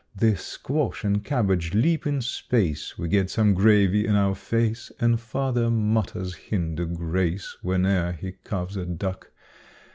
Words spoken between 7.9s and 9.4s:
he carves a duck.